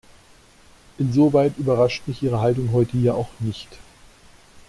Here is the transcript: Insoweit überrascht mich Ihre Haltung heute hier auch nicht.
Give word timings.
Insoweit 0.97 1.59
überrascht 1.59 2.07
mich 2.07 2.23
Ihre 2.23 2.41
Haltung 2.41 2.71
heute 2.71 2.93
hier 2.97 3.13
auch 3.13 3.29
nicht. 3.37 3.77